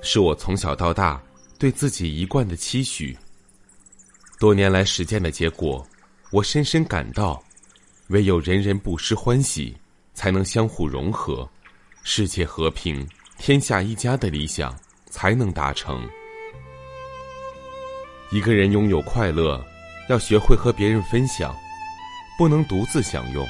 [0.00, 1.20] 是我从小到大
[1.58, 3.16] 对自己一贯的期许。
[4.38, 5.86] 多年来实践的结果，
[6.30, 7.42] 我深深感到。
[8.08, 9.76] 唯有人人不失欢喜，
[10.14, 11.46] 才能相互融合，
[12.02, 14.74] 世界和平、天下一家的理想
[15.10, 16.08] 才能达成。
[18.30, 19.62] 一个人拥有快乐，
[20.08, 21.54] 要学会和别人分享，
[22.38, 23.46] 不能独自享用，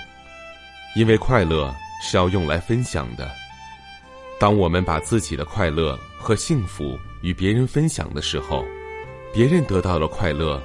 [0.97, 3.31] 因为快乐是要用来分享的。
[4.41, 8.65] 当我们把自己的快乐和幸福与别人分享的时候，
[9.33, 10.61] 别人得到了快乐，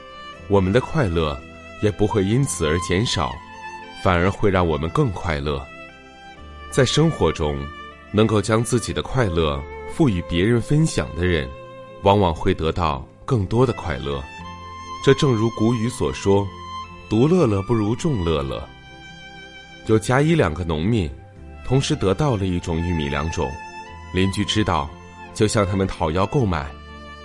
[0.48, 1.40] 我们的快乐
[1.82, 3.32] 也不会因此而减少。
[4.04, 5.66] 反而会让我们更快乐。
[6.70, 7.58] 在生活中，
[8.12, 11.50] 能够将自己的快乐赋予别人分享的人，
[12.02, 14.22] 往往会得到更多的快乐。
[15.06, 16.46] 这正如古语所说
[17.10, 18.68] ：“独乐乐不如众乐乐。”
[19.88, 21.10] 有甲乙两个农民，
[21.66, 23.50] 同时得到了一种玉米两种。
[24.14, 24.90] 邻居知道，
[25.34, 26.70] 就向他们讨要购买。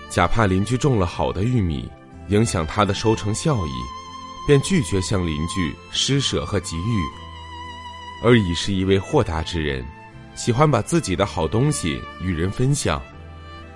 [0.09, 1.89] 甲怕邻居种了好的玉米，
[2.28, 3.70] 影响他的收成效益。
[4.47, 7.03] 便拒绝向邻居施舍和给予，
[8.25, 9.87] 而乙是一位豁达之人，
[10.34, 12.98] 喜欢把自己的好东西与人分享。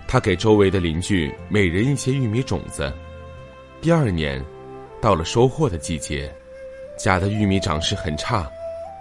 [0.09, 2.91] 他给周围的邻居每人一些玉米种子。
[3.83, 4.43] 第二年，
[4.99, 6.35] 到了收获的季节，
[6.99, 8.51] 甲的玉米长势很差，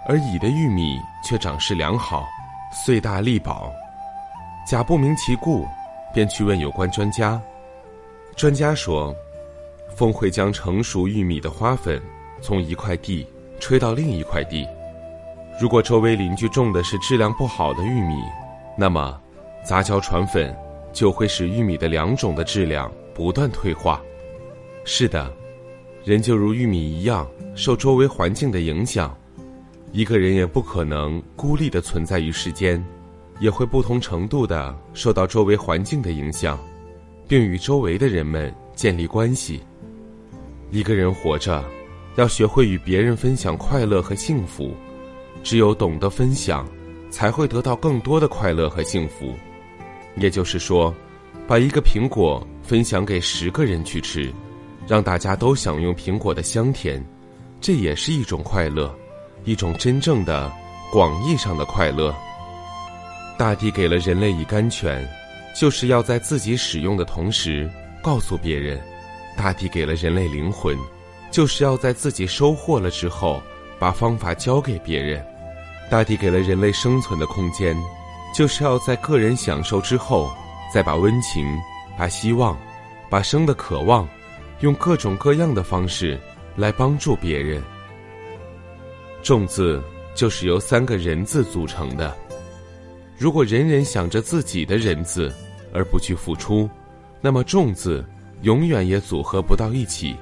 [0.06, 2.28] 而乙的玉米却长势良好，
[2.84, 3.72] 穗大力饱。
[4.66, 5.66] 甲不明其故，
[6.14, 7.40] 便去问有关专家。
[8.36, 9.14] 专家说。
[9.94, 12.00] 风会将成熟玉米的花粉
[12.40, 13.26] 从一块地
[13.60, 14.66] 吹到另一块地。
[15.60, 18.14] 如果周围邻居种的是质量不好的玉米，
[18.74, 19.20] 那么
[19.62, 20.56] 杂交传粉
[20.94, 24.02] 就会使玉米的两种的质量不断退化。
[24.82, 25.30] 是的，
[26.04, 29.14] 人就如玉米一样，受周围环境的影响。
[29.92, 32.82] 一个人也不可能孤立的存在于世间，
[33.42, 36.56] 也会不同程度的受到周围环境的影响，
[37.26, 39.60] 并与周围的人们建立关系。
[40.70, 41.60] 一个人活着，
[42.14, 44.72] 要学会与别人分享快乐和幸福。
[45.42, 46.64] 只有懂得分享，
[47.10, 49.34] 才会得到更多的快乐和幸福。
[50.14, 50.94] 也就是说，
[51.48, 54.32] 把一个苹果分享给十个人去吃，
[54.86, 57.04] 让大家都享用苹果的香甜，
[57.60, 58.94] 这也是一种快乐，
[59.44, 60.48] 一种真正的
[60.92, 62.14] 广义上的快乐。
[63.42, 65.04] 大地给了人类以甘泉，
[65.52, 67.68] 就是要在自己使用的同时，
[68.00, 68.80] 告诉别人。
[69.36, 70.78] 大地给了人类灵魂，
[71.28, 73.42] 就是要在自己收获了之后，
[73.80, 75.26] 把方法教给别人。
[75.90, 77.76] 大地给了人类生存的空间，
[78.32, 80.30] 就是要在个人享受之后，
[80.72, 81.44] 再把温情、
[81.98, 82.56] 把希望、
[83.10, 84.08] 把生的渴望，
[84.60, 86.16] 用各种各样的方式
[86.54, 87.60] 来帮助别人。
[89.20, 89.82] 众字
[90.14, 92.16] 就是由三个人字组成的。
[93.22, 95.32] 如果人人想着自己的人字，
[95.72, 96.68] 而不去付出，
[97.20, 98.04] 那么重字。
[98.40, 100.16] 永远也组合不到一起，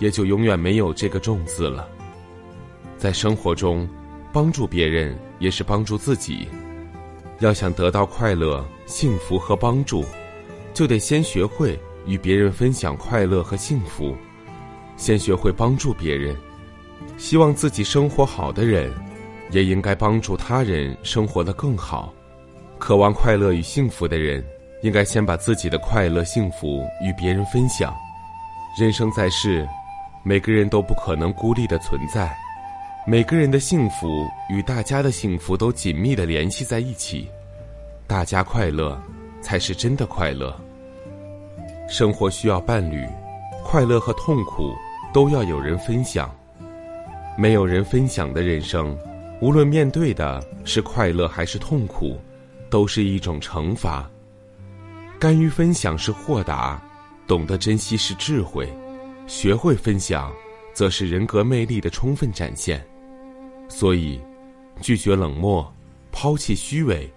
[0.00, 1.88] 也就永远没有这个“重”字了。
[2.98, 3.88] 在生活中，
[4.32, 6.48] 帮助别人也是帮助自己。
[7.38, 10.04] 要想得到快乐、幸福和帮助，
[10.74, 14.16] 就得先学会与别人分享快乐和幸福，
[14.96, 16.36] 先学会帮助别人。
[17.16, 18.92] 希望自己生活好的人，
[19.52, 22.12] 也应该帮助他人生活的更好。
[22.82, 24.44] 渴望快乐与幸福的人。
[24.80, 27.94] 应该先把自己的快乐、幸福与别人分享。
[28.76, 29.64] 人生在世，
[30.24, 32.36] 每个人都不可能孤立的存在，
[33.06, 37.30] 每个人的幸福与大家的幸福都紧密的联系在一起。
[38.08, 39.00] 大家快乐，
[39.40, 40.52] 才是真的快乐。
[41.88, 43.06] 生活需要伴侣，
[43.62, 44.74] 快乐和痛苦
[45.14, 46.28] 都要有人分享。
[47.38, 48.98] 没有人分享的人生，
[49.40, 52.18] 无论面对的是快乐还是痛苦，
[52.72, 54.10] 都是一种惩罚。
[55.20, 56.82] 甘于分享是豁达，
[57.26, 58.66] 懂得珍惜是智慧，
[59.26, 60.32] 学会分享，
[60.72, 62.82] 则是人格魅力的充分展现。
[63.68, 64.18] 所以，
[64.80, 65.70] 拒绝冷漠，
[66.10, 67.12] 抛弃虚伪，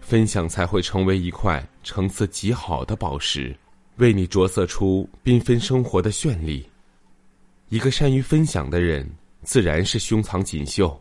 [0.00, 3.52] 分享才会成为一块层次极好的宝石，
[3.96, 6.64] 为你着色出缤纷生活的绚丽。
[7.68, 9.10] 一个善于分享的人，
[9.42, 10.96] 自然是胸藏锦绣，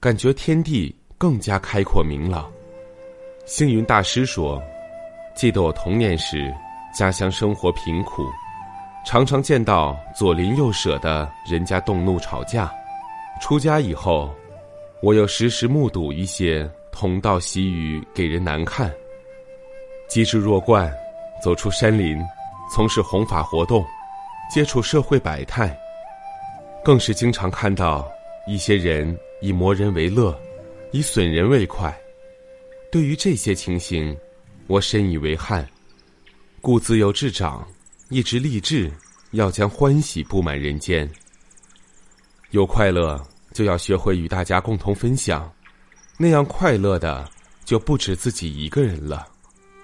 [0.00, 2.50] 感觉天地更加开阔明朗。
[3.46, 4.62] 星云大师说。
[5.34, 6.54] 记得我童年时，
[6.96, 8.24] 家乡生活贫苦，
[9.04, 12.72] 常常见到左邻右舍的人家动怒吵架。
[13.40, 14.32] 出家以后，
[15.02, 18.90] 我又时时目睹一些同道习语给人难看。
[20.08, 20.90] 机智若灌，
[21.42, 22.16] 走出山林，
[22.72, 23.84] 从事弘法活动，
[24.48, 25.76] 接触社会百态，
[26.84, 28.08] 更是经常看到
[28.46, 30.32] 一些人以磨人为乐，
[30.92, 31.92] 以损人为快。
[32.94, 34.16] 对于这些情形，
[34.68, 35.68] 我深以为憾，
[36.60, 37.66] 故自幼至长，
[38.08, 38.88] 一直立志
[39.32, 41.10] 要将欢喜布满人间。
[42.52, 43.20] 有快乐，
[43.52, 45.52] 就要学会与大家共同分享，
[46.16, 47.28] 那样快乐的
[47.64, 49.26] 就不止自己一个人了，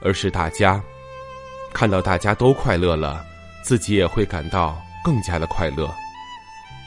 [0.00, 0.80] 而是大家。
[1.72, 3.26] 看到大家都快乐了，
[3.64, 5.92] 自己也会感到更加的快乐。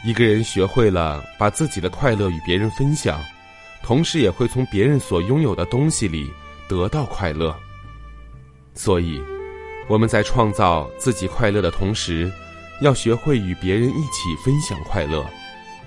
[0.05, 3.21] 一个人学会了把自己的快乐与别人分享，
[3.83, 6.31] 同时也会从别人所拥有的东西里
[6.69, 7.53] 得到快乐。
[8.73, 9.21] 所以，
[9.89, 12.31] 我们在创造自己快乐的同时，
[12.81, 15.23] 要学会与别人一起分享快乐。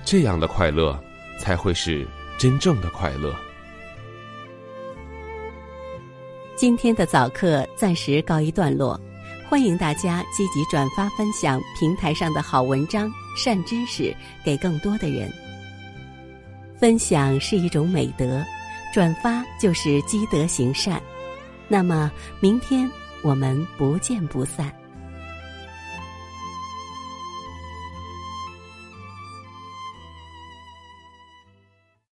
[0.05, 0.97] 这样的快乐，
[1.41, 2.07] 才会是
[2.39, 3.35] 真正的快乐。
[6.55, 9.01] 今天的早课暂时告一段落，
[9.49, 14.15] 欢迎大家积极转发分享平台上的好文章、善知识
[14.45, 15.29] 给更多的人。
[16.79, 18.45] 分享是一种美德，
[18.93, 21.03] 转发就是积德行善。
[21.69, 22.91] 那么，明天
[23.23, 24.73] 我们不见不散。